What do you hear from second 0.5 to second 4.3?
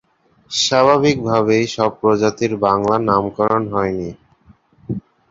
স্বাভাবিকভাবেই সব প্রজাতির বাংলা নামকরণ হয়নি।